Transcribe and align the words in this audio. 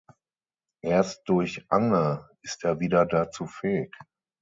Erst 0.81 1.29
durch 1.29 1.63
Ange 1.69 2.27
ist 2.41 2.63
er 2.63 2.79
wieder 2.79 3.05
dazu 3.05 3.45
fähig. 3.45 3.95